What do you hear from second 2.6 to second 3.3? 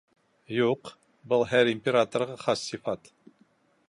сифат.